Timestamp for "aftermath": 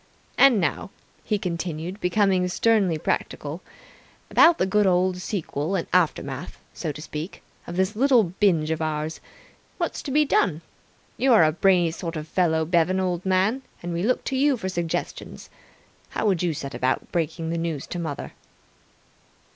5.93-6.57